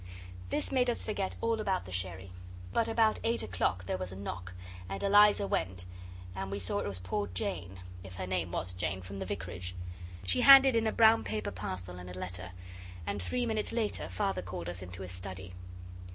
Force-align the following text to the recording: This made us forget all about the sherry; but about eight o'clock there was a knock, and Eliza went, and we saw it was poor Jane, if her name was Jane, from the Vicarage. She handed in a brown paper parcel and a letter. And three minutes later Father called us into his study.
This 0.49 0.71
made 0.71 0.89
us 0.89 1.03
forget 1.03 1.35
all 1.41 1.59
about 1.59 1.85
the 1.85 1.91
sherry; 1.91 2.31
but 2.73 2.87
about 2.87 3.19
eight 3.23 3.43
o'clock 3.43 3.85
there 3.85 3.99
was 3.99 4.11
a 4.11 4.15
knock, 4.15 4.51
and 4.89 5.03
Eliza 5.03 5.45
went, 5.45 5.85
and 6.35 6.49
we 6.49 6.57
saw 6.57 6.79
it 6.79 6.87
was 6.87 6.97
poor 6.97 7.27
Jane, 7.27 7.79
if 8.03 8.15
her 8.15 8.25
name 8.25 8.51
was 8.51 8.73
Jane, 8.73 9.03
from 9.03 9.19
the 9.19 9.27
Vicarage. 9.27 9.75
She 10.25 10.41
handed 10.41 10.75
in 10.75 10.87
a 10.87 10.91
brown 10.91 11.23
paper 11.23 11.51
parcel 11.51 11.99
and 11.99 12.09
a 12.09 12.17
letter. 12.17 12.49
And 13.05 13.21
three 13.21 13.45
minutes 13.45 13.71
later 13.71 14.09
Father 14.09 14.41
called 14.41 14.69
us 14.69 14.81
into 14.81 15.03
his 15.03 15.11
study. 15.11 15.53